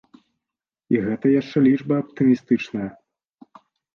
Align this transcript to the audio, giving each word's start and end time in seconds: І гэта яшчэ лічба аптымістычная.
І 0.93 1.01
гэта 1.07 1.25
яшчэ 1.41 1.57
лічба 1.67 1.93
аптымістычная. 2.03 2.87